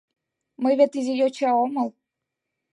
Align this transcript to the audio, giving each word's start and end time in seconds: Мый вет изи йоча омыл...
Мый 0.61 0.73
вет 0.79 0.91
изи 0.99 1.13
йоча 1.19 1.51
омыл... 1.63 1.89